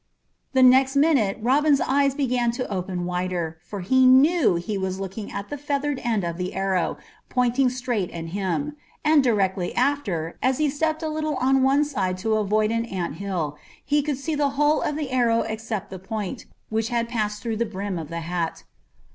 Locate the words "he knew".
3.81-4.55